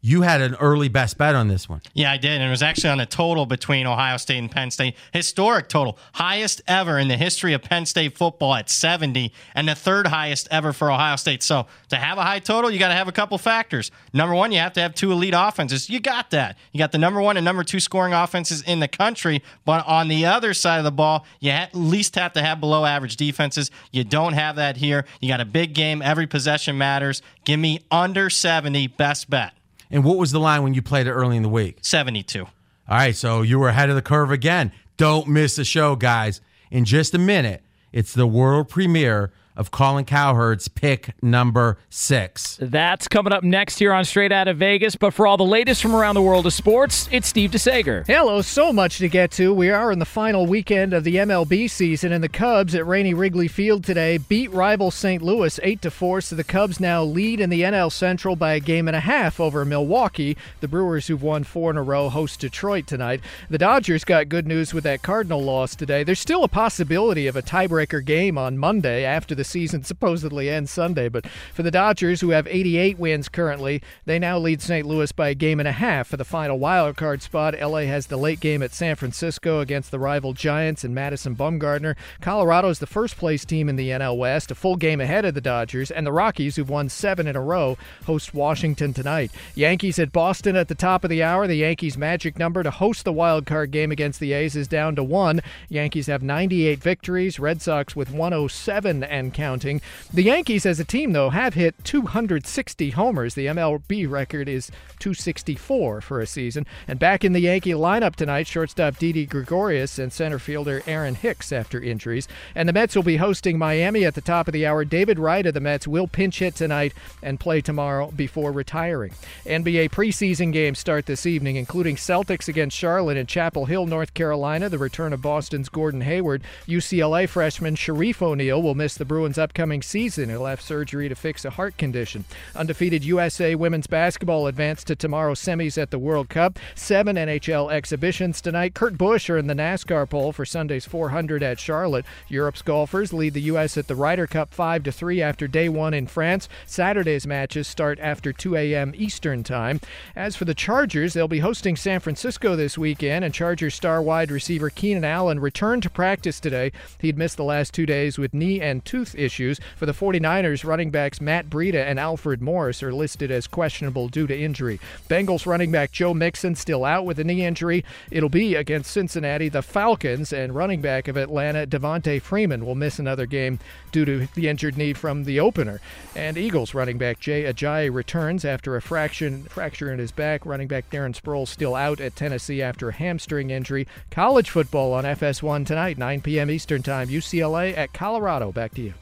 [0.00, 1.80] You had an early best bet on this one.
[1.92, 2.30] Yeah, I did.
[2.32, 4.94] And it was actually on a total between Ohio State and Penn State.
[5.12, 5.98] Historic total.
[6.14, 10.46] Highest ever in the history of Penn State football at 70, and the third highest
[10.50, 11.42] ever for Ohio State.
[11.42, 13.90] So to have a high total, you got to have a couple factors.
[14.12, 15.90] Number one, you have to have two elite offenses.
[15.90, 16.56] You got that.
[16.72, 19.42] You got the number one and number two scoring offenses in the country.
[19.64, 22.84] But on the other side of the ball, you at least have to have below
[22.84, 23.70] average defenses.
[23.90, 25.06] You don't have that here.
[25.20, 26.02] You got a big game.
[26.02, 27.20] Every possession matters.
[27.44, 29.57] Give me under 70, best bet.
[29.90, 31.78] And what was the line when you played it early in the week?
[31.82, 32.44] 72.
[32.44, 32.50] All
[32.88, 34.72] right, so you were ahead of the curve again.
[34.96, 36.40] Don't miss the show, guys.
[36.70, 42.58] In just a minute, it's the world premiere of Colin Cowherd's pick number six.
[42.62, 44.94] That's coming up next here on Straight Out of Vegas.
[44.94, 48.06] But for all the latest from around the world of sports, it's Steve DeSager.
[48.06, 49.52] Hello, so much to get to.
[49.52, 53.14] We are in the final weekend of the MLB season, and the Cubs at Rainy
[53.14, 55.20] Wrigley Field today beat rival St.
[55.20, 56.20] Louis 8 to 4.
[56.20, 59.40] So the Cubs now lead in the NL Central by a game and a half
[59.40, 60.36] over Milwaukee.
[60.60, 63.20] The Brewers, who've won four in a row, host Detroit tonight.
[63.50, 66.04] The Dodgers got good news with that Cardinal loss today.
[66.04, 70.70] There's still a possibility of a tiebreaker game on Monday after the season supposedly ends
[70.70, 71.08] Sunday.
[71.08, 74.86] But for the Dodgers, who have 88 wins currently, they now lead St.
[74.86, 77.58] Louis by a game and a half for the final wild card spot.
[77.58, 81.96] LA has the late game at San Francisco against the rival Giants and Madison Bumgarner.
[82.20, 85.34] Colorado is the first place team in the NL West, a full game ahead of
[85.34, 89.30] the Dodgers, and the Rockies, who've won seven in a row, host Washington tonight.
[89.54, 91.46] Yankees at Boston at the top of the hour.
[91.46, 94.96] The Yankees' magic number to host the wild card game against the A's is down
[94.96, 95.40] to one.
[95.68, 97.38] Yankees have 98 victories.
[97.38, 99.80] Red Sox with 107 and counting.
[100.12, 103.34] The Yankees, as a team, though, have hit 260 homers.
[103.34, 106.66] The MLB record is 264 for a season.
[106.88, 111.52] And back in the Yankee lineup tonight, shortstop Didi Gregorius and center fielder Aaron Hicks
[111.52, 112.26] after injuries.
[112.56, 114.84] And the Mets will be hosting Miami at the top of the hour.
[114.84, 119.12] David Wright of the Mets will pinch hit tonight and play tomorrow before retiring.
[119.46, 124.68] NBA preseason games start this evening, including Celtics against Charlotte in Chapel Hill, North Carolina.
[124.68, 126.42] The return of Boston's Gordon Hayward.
[126.66, 130.30] UCLA freshman Shareef O'Neal will miss the Bruins' upcoming season.
[130.30, 132.24] He'll have surgery to fix a heart condition.
[132.54, 136.58] Undefeated USA women's basketball advanced to tomorrow's semis at the World Cup.
[136.76, 138.74] Seven NHL exhibitions tonight.
[138.74, 142.06] Kurt Busch are in the NASCAR pole for Sunday's 400 at Charlotte.
[142.28, 143.76] Europe's golfers lead the U.S.
[143.76, 146.48] at the Ryder Cup 5 to 3 after day one in France.
[146.64, 148.92] Saturday's matches start after 2 a.m.
[148.96, 149.80] Eastern Time.
[150.14, 154.30] As for the Chargers, they'll be hosting San Francisco this weekend, and Chargers star wide
[154.30, 156.70] receiver Keenan Allen returned to practice today.
[157.00, 159.60] He'd missed the last two days with knee and tooth issues.
[159.76, 164.26] For the 49ers, running backs Matt Breida and Alfred Morris are listed as questionable due
[164.26, 164.80] to injury.
[165.08, 167.84] Bengals running back Joe Mixon still out with a knee injury.
[168.10, 169.48] It'll be against Cincinnati.
[169.48, 173.58] The Falcons and running back of Atlanta, Devonta Freeman, will miss another game
[173.92, 175.80] due to the injured knee from the opener.
[176.14, 180.46] And Eagles running back Jay Ajayi returns after a fraction, fracture in his back.
[180.46, 183.86] Running back Darren Sproles still out at Tennessee after a hamstring injury.
[184.10, 186.50] College football on FS1 tonight, 9 p.m.
[186.50, 187.08] Eastern Time.
[187.08, 188.52] UCLA at Colorado.
[188.52, 188.94] Back to you.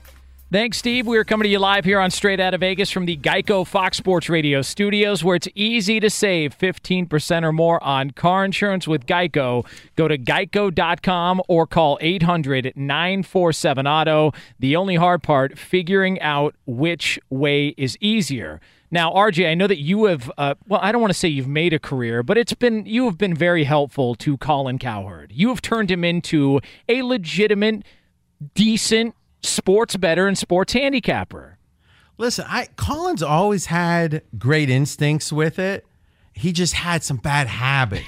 [0.52, 1.08] Thanks, Steve.
[1.08, 3.96] We're coming to you live here on Straight Out of Vegas from the Geico Fox
[3.96, 9.06] Sports Radio studios, where it's easy to save 15% or more on car insurance with
[9.06, 9.66] Geico.
[9.96, 14.32] Go to geico.com or call 800 947 Auto.
[14.60, 18.60] The only hard part, figuring out which way is easier.
[18.88, 21.48] Now, RJ, I know that you have, uh, well, I don't want to say you've
[21.48, 25.32] made a career, but it's been, you have been very helpful to Colin Cowherd.
[25.34, 27.82] You have turned him into a legitimate,
[28.54, 31.58] decent sports bettor and sports handicapper.
[32.18, 35.86] Listen, I Colin's always had great instincts with it.
[36.32, 38.06] He just had some bad habits.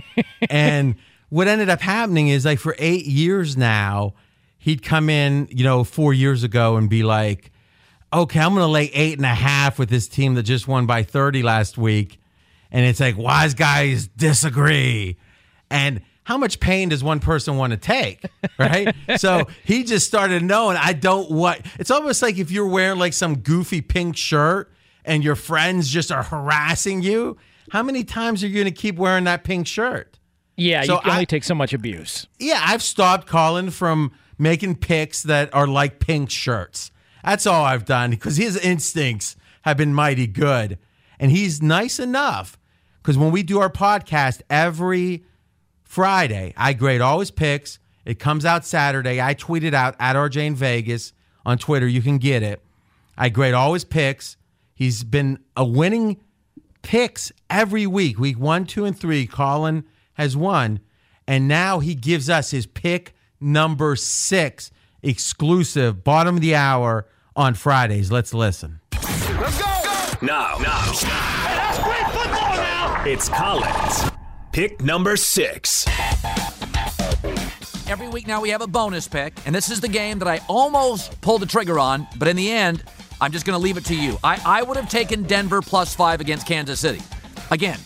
[0.50, 0.96] and
[1.28, 4.14] what ended up happening is like for eight years now,
[4.58, 7.50] he'd come in, you know, four years ago and be like,
[8.12, 10.86] okay, I'm going to lay eight and a half with this team that just won
[10.86, 12.20] by 30 last week.
[12.70, 15.16] And it's like, wise guys disagree.
[15.70, 18.22] And how much pain does one person want to take?
[18.56, 18.94] Right.
[19.16, 23.14] so he just started knowing I don't what it's almost like if you're wearing like
[23.14, 24.70] some goofy pink shirt
[25.04, 27.36] and your friends just are harassing you.
[27.72, 30.20] How many times are you going to keep wearing that pink shirt?
[30.56, 32.28] Yeah, So you can only I- take so much abuse.
[32.38, 36.92] Yeah, I've stopped Colin from making picks that are like pink shirts.
[37.24, 40.78] That's all I've done because his instincts have been mighty good.
[41.18, 42.56] And he's nice enough
[43.02, 45.24] because when we do our podcast every
[45.90, 47.80] Friday, I grade all his picks.
[48.04, 49.20] It comes out Saturday.
[49.20, 51.12] I tweet it out at RJ in Vegas
[51.44, 51.88] on Twitter.
[51.88, 52.62] You can get it.
[53.18, 54.36] I grade all his picks.
[54.72, 56.20] He's been a winning
[56.82, 58.20] picks every week.
[58.20, 60.78] Week one, two, and three, Colin has won.
[61.26, 64.70] And now he gives us his pick number six
[65.02, 68.12] exclusive, bottom of the hour on Fridays.
[68.12, 68.78] Let's listen.
[68.92, 69.66] Let's go.
[70.22, 70.92] Now, now.
[70.92, 73.02] That's great football now.
[73.04, 74.19] It's Colin's.
[74.52, 75.86] Pick number six.
[77.88, 80.40] Every week now we have a bonus pick, and this is the game that I
[80.48, 82.82] almost pulled the trigger on, but in the end,
[83.20, 84.18] I'm just going to leave it to you.
[84.24, 87.00] I, I would have taken Denver plus five against Kansas City.
[87.52, 87.78] Again,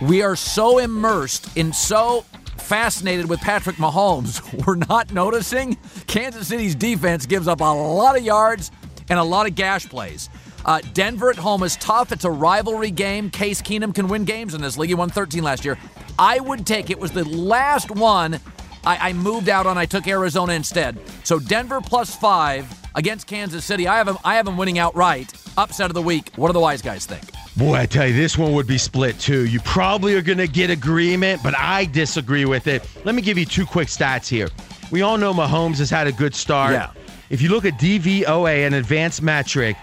[0.00, 2.24] we are so immersed in so
[2.56, 8.22] fascinated with Patrick Mahomes, we're not noticing Kansas City's defense gives up a lot of
[8.22, 8.70] yards
[9.10, 10.28] and a lot of gash plays.
[10.64, 12.12] Uh, Denver at home is tough.
[12.12, 13.30] It's a rivalry game.
[13.30, 14.90] Case Keenum can win games in this league.
[14.90, 15.78] He won 13 last year.
[16.18, 16.98] I would take it.
[16.98, 18.40] Was the last one
[18.84, 19.78] I, I moved out on.
[19.78, 20.98] I took Arizona instead.
[21.24, 23.88] So Denver plus five against Kansas City.
[23.88, 24.18] I have them.
[24.24, 25.32] I have them winning outright.
[25.56, 26.32] Upset of the week.
[26.36, 27.22] What do the wise guys think?
[27.56, 29.46] Boy, I tell you, this one would be split too.
[29.46, 32.88] You probably are going to get agreement, but I disagree with it.
[33.04, 34.48] Let me give you two quick stats here.
[34.90, 36.72] We all know Mahomes has had a good start.
[36.72, 36.90] Yeah.
[37.28, 39.76] If you look at DVOA, an advanced metric,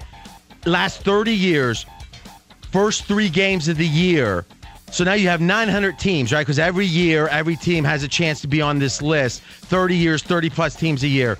[0.65, 1.85] last 30 years,
[2.71, 4.45] first three games of the year.
[4.91, 6.41] So now you have 900 teams, right?
[6.41, 9.41] Because every year, every team has a chance to be on this list.
[9.43, 11.37] 30 years, 30 plus teams a year.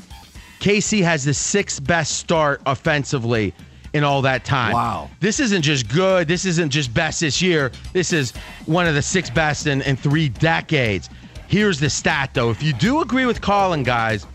[0.60, 3.53] KC has the sixth best start offensively
[3.93, 4.73] in all that time.
[4.73, 5.10] Wow.
[5.19, 6.27] This isn't just good.
[6.27, 7.71] This isn't just best this year.
[7.91, 8.34] This is
[8.65, 11.10] one of the six best in, in three decades.
[11.47, 12.51] Here's the stat, though.
[12.51, 14.27] If you do agree with Colin, guys,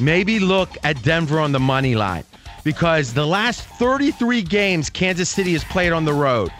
[0.00, 2.24] maybe look at Denver on the money line
[2.64, 6.50] because the last 33 games Kansas City has played on the road,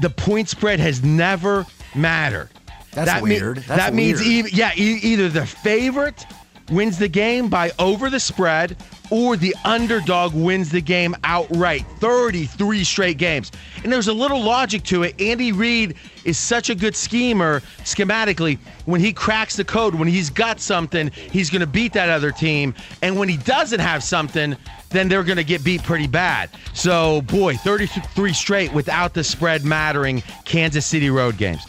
[0.00, 2.50] the point spread has never mattered.
[2.92, 3.58] That's that weird.
[3.58, 6.24] That's that means e- yeah, e- either the favorite
[6.70, 8.76] wins the game by over the spread
[9.14, 11.86] or the underdog wins the game outright.
[12.00, 13.52] 33 straight games.
[13.84, 15.20] And there's a little logic to it.
[15.20, 18.58] Andy Reid is such a good schemer schematically.
[18.86, 22.32] When he cracks the code, when he's got something, he's going to beat that other
[22.32, 22.74] team.
[23.02, 24.56] And when he doesn't have something,
[24.88, 26.50] then they're going to get beat pretty bad.
[26.72, 31.64] So, boy, 33 straight without the spread mattering Kansas City road games.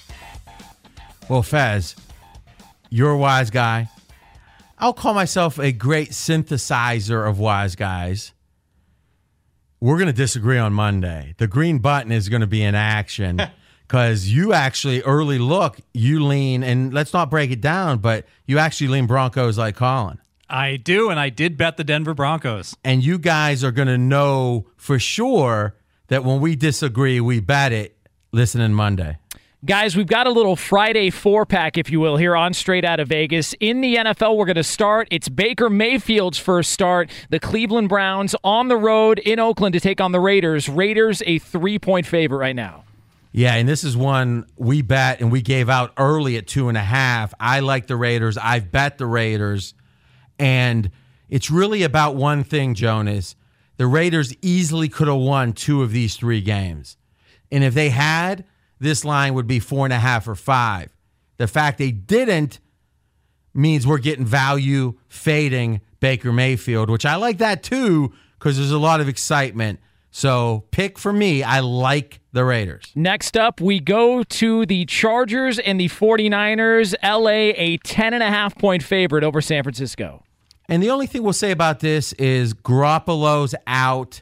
[1.29, 1.95] Well, Fez,
[2.89, 3.87] you're a wise guy.
[4.77, 8.33] I'll call myself a great synthesizer of wise guys.
[9.79, 11.35] We're going to disagree on Monday.
[11.37, 13.41] The green button is going to be in action
[13.87, 18.57] because you actually early look, you lean, and let's not break it down, but you
[18.57, 20.19] actually lean Broncos like Colin.
[20.49, 22.75] I do, and I did bet the Denver Broncos.
[22.83, 25.75] And you guys are going to know for sure
[26.07, 27.97] that when we disagree, we bet it
[28.31, 29.17] listening Monday.
[29.65, 32.99] Guys, we've got a little Friday four pack, if you will, here on Straight Out
[32.99, 33.55] of Vegas.
[33.59, 35.07] In the NFL, we're going to start.
[35.09, 37.09] It's Baker Mayfield's first start.
[37.31, 40.69] The Cleveland Browns on the road in Oakland to take on the Raiders.
[40.69, 42.83] Raiders, a three point favorite right now.
[43.31, 46.77] Yeah, and this is one we bet and we gave out early at two and
[46.77, 47.33] a half.
[47.39, 48.37] I like the Raiders.
[48.37, 49.73] I've bet the Raiders.
[50.37, 50.91] And
[51.27, 53.35] it's really about one thing, Jonas.
[53.77, 56.97] The Raiders easily could have won two of these three games.
[57.51, 58.45] And if they had,
[58.79, 60.89] this line would be four and a half or five.
[61.37, 62.59] The fact they didn't
[63.53, 68.77] means we're getting value fading Baker Mayfield, which I like that too, because there's a
[68.77, 69.79] lot of excitement.
[70.11, 72.91] So pick for me, I like the Raiders.
[72.95, 76.95] Next up, we go to the Chargers and the 49ers.
[77.03, 80.23] LA, a 10.5 point favorite over San Francisco.
[80.69, 84.21] And the only thing we'll say about this is Garoppolo's out.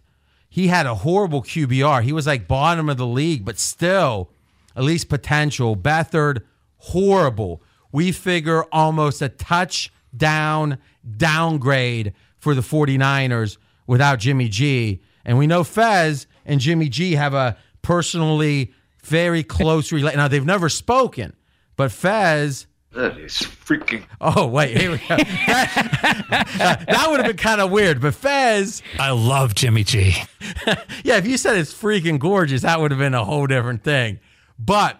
[0.49, 2.03] He had a horrible QBR.
[2.03, 4.31] He was like bottom of the league, but still,
[4.75, 5.75] at least potential.
[5.75, 6.41] Beathard,
[6.77, 7.61] horrible.
[7.91, 10.77] We figure almost a touchdown
[11.17, 13.57] downgrade for the 49ers
[13.87, 15.01] without Jimmy G.
[15.25, 20.17] And we know Fez and Jimmy G have a personally very close relation.
[20.17, 21.33] Now, they've never spoken,
[21.75, 24.03] but Fez That is freaking.
[24.19, 25.15] Oh wait, here we go.
[25.17, 28.81] that, that would have been kind of weird, but Fez.
[28.99, 30.15] I love Jimmy G.
[31.03, 34.19] yeah, if you said it's freaking gorgeous, that would have been a whole different thing.
[34.63, 34.99] But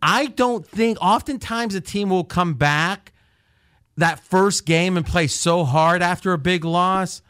[0.00, 0.98] I don't think.
[1.00, 3.12] Oftentimes, a team will come back
[3.96, 7.22] that first game and play so hard after a big loss.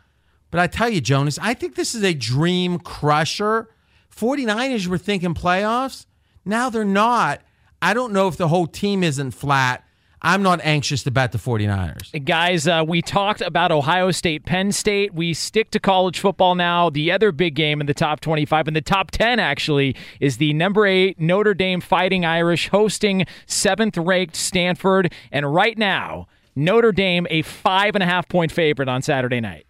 [0.50, 3.68] But I tell you, Jonas, I think this is a dream crusher.
[4.14, 6.06] 49ers were thinking playoffs.
[6.44, 7.40] Now they're not.
[7.80, 9.84] I don't know if the whole team isn't flat.
[10.24, 12.24] I'm not anxious to bet the 49ers.
[12.24, 15.12] Guys, uh, we talked about Ohio State, Penn State.
[15.12, 16.90] We stick to college football now.
[16.90, 20.52] The other big game in the top 25, and the top 10 actually, is the
[20.54, 25.12] number eight Notre Dame Fighting Irish hosting seventh ranked Stanford.
[25.32, 29.66] And right now, Notre Dame a five and a half point favorite on Saturday night.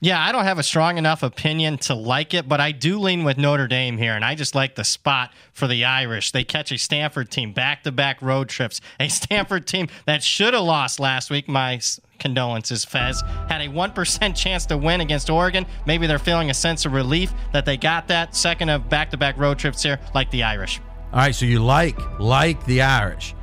[0.00, 3.24] Yeah, I don't have a strong enough opinion to like it, but I do lean
[3.24, 6.30] with Notre Dame here, and I just like the spot for the Irish.
[6.30, 10.54] They catch a Stanford team back to back road trips, a Stanford team that should
[10.54, 11.48] have lost last week.
[11.48, 11.80] My
[12.20, 13.22] condolences, Fez.
[13.48, 15.66] Had a 1% chance to win against Oregon.
[15.84, 19.16] Maybe they're feeling a sense of relief that they got that second of back to
[19.16, 20.80] back road trips here, like the Irish.
[21.12, 23.34] All right, so you like like the Irish.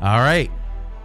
[0.00, 0.50] All right.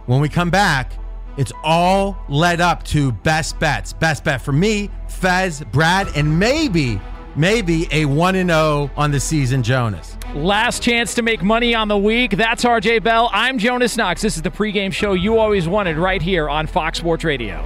[0.06, 0.92] When we come back,
[1.36, 3.92] it's all led up to best bets.
[3.92, 7.00] Best bet for me, Fez, Brad, and maybe,
[7.34, 10.16] maybe a 1 0 on the season, Jonas.
[10.34, 12.32] Last chance to make money on the week.
[12.36, 13.30] That's RJ Bell.
[13.32, 14.22] I'm Jonas Knox.
[14.22, 17.62] This is the pregame show you always wanted right here on Fox Sports Radio.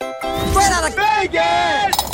[0.00, 2.06] Straight out of Vegas!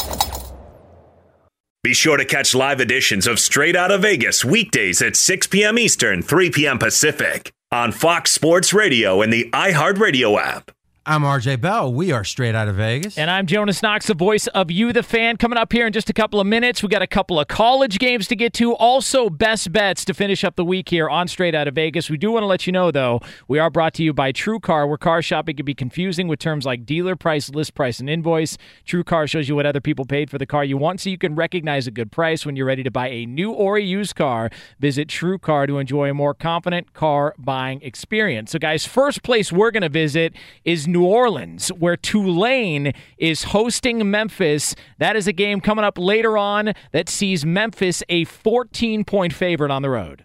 [1.82, 5.78] Be sure to catch live editions of Straight Out of Vegas weekdays at 6 p.m.
[5.78, 6.78] Eastern, 3 p.m.
[6.78, 10.70] Pacific on Fox Sports Radio and the iHeartRadio app.
[11.04, 11.92] I'm RJ Bell.
[11.92, 13.18] We are straight out of Vegas.
[13.18, 15.36] And I'm Jonas Knox, the voice of You, the fan.
[15.36, 17.98] Coming up here in just a couple of minutes, we got a couple of college
[17.98, 18.74] games to get to.
[18.74, 22.08] Also, best bets to finish up the week here on Straight Out of Vegas.
[22.08, 24.86] We do want to let you know, though, we are brought to you by TrueCar,
[24.86, 28.56] where car shopping can be confusing with terms like dealer price, list price, and invoice.
[28.86, 31.34] TrueCar shows you what other people paid for the car you want so you can
[31.34, 34.50] recognize a good price when you're ready to buy a new or a used car.
[34.78, 38.52] Visit TrueCar to enjoy a more confident car buying experience.
[38.52, 40.32] So, guys, first place we're going to visit
[40.64, 44.74] is New Orleans where Tulane is hosting Memphis.
[44.98, 49.70] That is a game coming up later on that sees Memphis a 14 point favorite
[49.70, 50.24] on the road.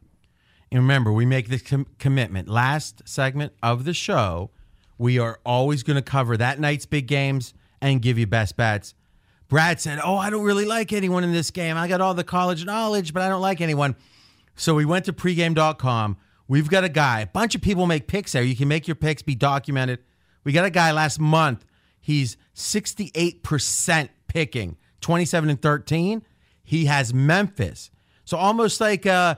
[0.72, 2.50] And remember, we make this com- commitment.
[2.50, 4.52] Last segment of the show,
[4.98, 8.94] we are always going to cover that night's big games and give you best bets.
[9.48, 11.78] Brad said, Oh, I don't really like anyone in this game.
[11.78, 13.96] I got all the college knowledge, but I don't like anyone.
[14.56, 16.18] So we went to pregame.com.
[16.50, 18.44] We've got a guy, a bunch of people make picks there.
[18.44, 20.00] You can make your picks, be documented.
[20.48, 21.66] We got a guy last month.
[22.00, 26.26] He's 68% picking, 27 and 13.
[26.64, 27.92] He has Memphis.
[28.24, 29.38] So almost like a,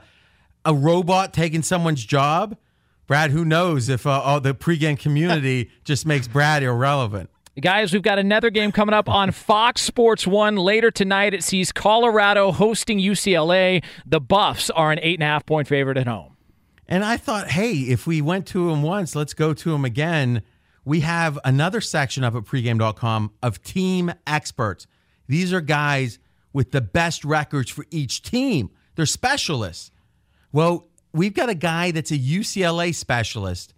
[0.64, 2.56] a robot taking someone's job.
[3.08, 7.28] Brad, who knows if uh, all the pregame community just makes Brad irrelevant.
[7.60, 11.34] Guys, we've got another game coming up on Fox Sports 1 later tonight.
[11.34, 13.82] It sees Colorado hosting UCLA.
[14.06, 16.36] The Buffs are an 8.5 point favorite at home.
[16.86, 20.42] And I thought, hey, if we went to him once, let's go to him again.
[20.90, 24.88] We have another section up at pregame.com of team experts.
[25.28, 26.18] These are guys
[26.52, 28.70] with the best records for each team.
[28.96, 29.92] They're specialists.
[30.50, 33.72] Well, we've got a guy that's a UCLA specialist,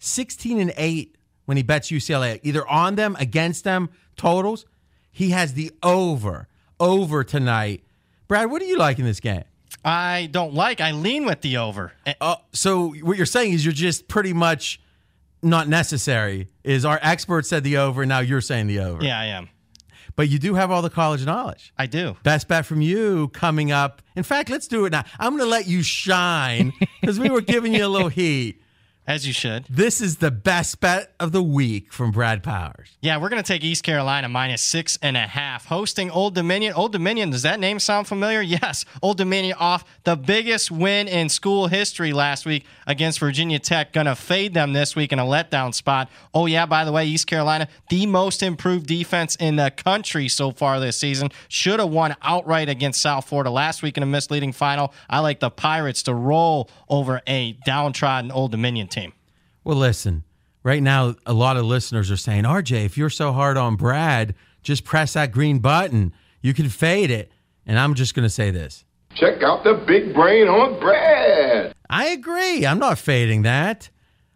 [0.00, 4.66] 16 and 8 when he bets UCLA, either on them, against them, totals.
[5.12, 6.48] He has the over,
[6.80, 7.84] over tonight.
[8.26, 9.44] Brad, what do you like in this game?
[9.84, 10.80] I don't like.
[10.80, 11.92] I lean with the over.
[12.20, 14.80] Uh, so what you're saying is you're just pretty much
[15.42, 16.48] not necessary.
[16.64, 19.02] Is our expert said the over, now you're saying the over.
[19.04, 19.48] Yeah, I am.
[20.16, 21.72] But you do have all the college knowledge.
[21.78, 22.16] I do.
[22.24, 24.02] Best bet from you coming up.
[24.16, 25.04] In fact, let's do it now.
[25.18, 28.60] I'm going to let you shine because we were giving you a little heat.
[29.08, 29.64] As you should.
[29.70, 32.90] This is the best bet of the week from Brad Powers.
[33.00, 36.74] Yeah, we're going to take East Carolina minus six and a half, hosting Old Dominion.
[36.74, 38.42] Old Dominion, does that name sound familiar?
[38.58, 38.84] Yes.
[39.02, 43.92] Old Dominion off the biggest win in school history last week against Virginia Tech.
[43.92, 46.10] Going to fade them this week in a letdown spot.
[46.34, 50.50] Oh, yeah, by the way, East Carolina, the most improved defense in the country so
[50.50, 51.30] far this season.
[51.48, 54.92] Should have won outright against South Florida last week in a misleading final.
[55.08, 58.97] I like the Pirates to roll over a downtrodden Old Dominion team.
[59.68, 60.24] Well, listen,
[60.62, 64.34] right now, a lot of listeners are saying, RJ, if you're so hard on Brad,
[64.62, 66.14] just press that green button.
[66.40, 67.30] You can fade it.
[67.66, 71.74] And I'm just going to say this Check out the big brain on Brad.
[71.90, 72.64] I agree.
[72.64, 73.90] I'm not fading that.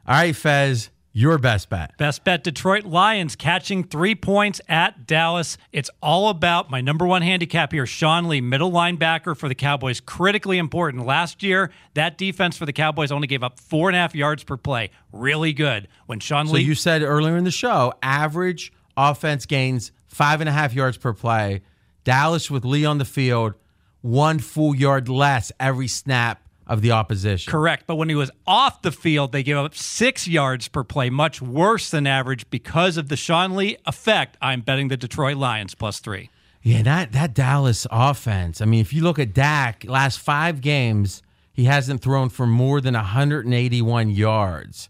[0.07, 1.95] All right, Fez, Your best bet.
[1.99, 5.59] Best bet Detroit Lions catching three points at Dallas.
[5.71, 10.01] It's all about my number one handicap here, Sean Lee, middle linebacker for the Cowboys.
[10.01, 11.05] Critically important.
[11.05, 14.43] Last year, that defense for the Cowboys only gave up four and a half yards
[14.43, 14.91] per play.
[15.13, 15.87] Really good.
[16.07, 16.63] When Sean So Lee.
[16.63, 21.13] you said earlier in the show, average offense gains five and a half yards per
[21.13, 21.61] play.
[22.05, 23.55] Dallas with Lee on the field,
[24.01, 26.43] one full yard less every snap
[26.73, 27.51] of the opposition.
[27.51, 27.85] Correct.
[27.87, 31.43] But when he was off the field, they gave up six yards per play, much
[31.43, 34.39] worse than average because of the Sean Lee effect.
[34.41, 36.31] I'm betting the Detroit Lions plus three.
[36.63, 38.63] Yeah, that that Dallas offense.
[38.63, 42.81] I mean, if you look at Dak, last five games, he hasn't thrown for more
[42.81, 44.89] than 181 yards.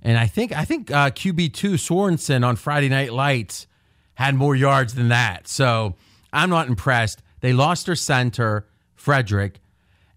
[0.00, 3.66] And I think I think uh, QB two Saracen on Friday Night Lights
[4.14, 5.46] had more yards than that.
[5.46, 5.94] So
[6.32, 7.22] I'm not impressed.
[7.40, 9.60] They lost their center, Frederick,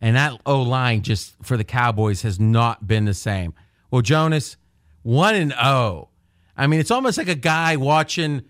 [0.01, 3.53] and that O line just for the Cowboys has not been the same.
[3.91, 4.57] Well, Jonas,
[5.03, 6.09] one and zero.
[6.55, 8.43] I mean, it's almost like a guy watching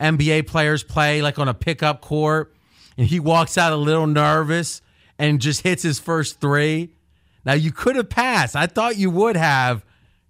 [0.00, 2.54] NBA players play like on a pickup court,
[2.98, 4.82] and he walks out a little nervous
[5.18, 6.90] and just hits his first three.
[7.44, 8.56] Now you could have passed.
[8.56, 9.84] I thought you would have.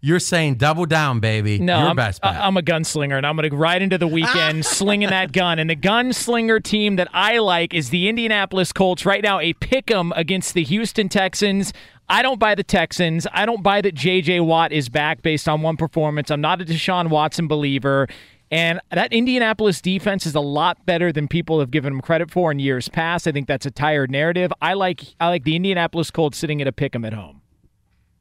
[0.06, 1.58] You're saying double down, baby.
[1.58, 2.36] No, Your I'm, best bet.
[2.36, 5.58] I'm a gunslinger, and I'm going to ride into the weekend slinging that gun.
[5.58, 9.04] And the gunslinger team that I like is the Indianapolis Colts.
[9.04, 11.72] Right now, a pick 'em against the Houston Texans.
[12.08, 13.26] I don't buy the Texans.
[13.32, 14.38] I don't buy that J.J.
[14.38, 16.30] Watt is back based on one performance.
[16.30, 18.06] I'm not a Deshaun Watson believer.
[18.48, 22.52] And that Indianapolis defense is a lot better than people have given them credit for
[22.52, 23.26] in years past.
[23.26, 24.52] I think that's a tired narrative.
[24.62, 27.35] I like I like the Indianapolis Colts sitting at a pick 'em at home.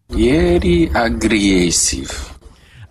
[0.10, 2.38] Very aggressive.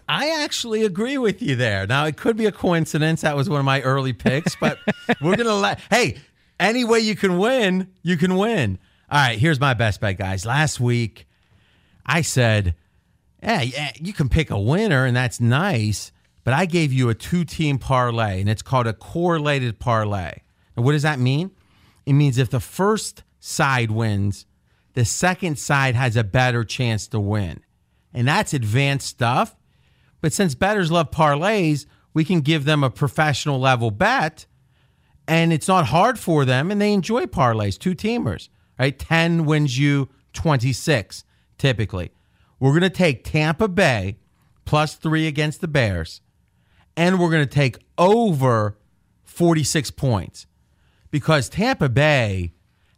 [0.09, 1.87] I actually agree with you there.
[1.87, 3.23] Now it could be a coincidence.
[3.23, 4.79] That was one of my early picks, but
[5.21, 5.81] we're gonna let.
[5.91, 6.19] Hey,
[6.61, 8.79] any way you can win, you can win.
[9.11, 10.45] All right, here's my best bet, guys.
[10.45, 11.27] Last week,
[12.05, 12.75] I said,
[13.43, 16.12] "Yeah, yeah, you can pick a winner, and that's nice."
[16.43, 20.41] But I gave you a two-team parlay, and it's called a correlated parlay.
[20.77, 21.51] And what does that mean?
[22.05, 24.45] It means if the first side wins,
[24.95, 27.61] the second side has a better chance to win.
[28.12, 29.57] And that's advanced stuff.
[30.20, 34.47] But since bettors love parlays, we can give them a professional level bet
[35.26, 38.99] and it's not hard for them and they enjoy parlays, two teamers, right?
[38.99, 41.24] 10 wins you 26
[41.59, 42.11] typically.
[42.61, 44.18] We're going to take Tampa Bay
[44.64, 46.20] plus 3 against the Bears
[46.97, 48.78] and we're going to take over
[49.24, 50.47] 46 points
[51.11, 52.53] because Tampa Bay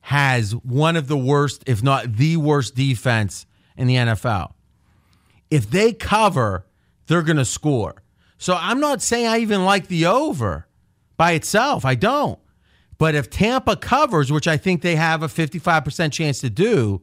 [0.07, 3.45] has one of the worst, if not the worst, defense
[3.77, 4.53] in the NFL.
[5.51, 6.65] If they cover,
[7.09, 8.05] they're going to score.
[8.39, 10.69] So I'm not saying I even like the over
[11.17, 11.85] by itself.
[11.85, 12.39] I don't.
[12.99, 17.03] But if Tampa covers, which I think they have a 55% chance to do,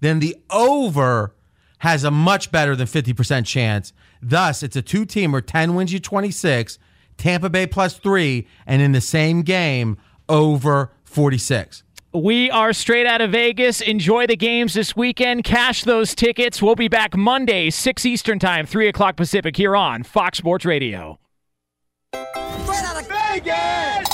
[0.00, 1.34] then the over
[1.78, 3.94] has a much better than 50% chance.
[4.20, 6.78] Thus, it's a two teamer 10 wins you 26,
[7.16, 9.96] Tampa Bay plus three, and in the same game,
[10.28, 11.84] over 46.
[12.14, 13.80] We are straight out of Vegas.
[13.80, 15.42] Enjoy the games this weekend.
[15.42, 16.62] Cash those tickets.
[16.62, 21.18] We'll be back Monday, 6 Eastern Time, 3 o'clock Pacific, here on Fox Sports Radio.
[22.12, 24.13] Straight out of Vegas!